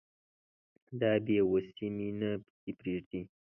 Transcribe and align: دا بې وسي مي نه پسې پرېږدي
دا 0.99 1.11
بې 1.25 1.37
وسي 1.51 1.87
مي 1.95 2.09
نه 2.19 2.29
پسې 2.45 2.71
پرېږدي 2.79 3.19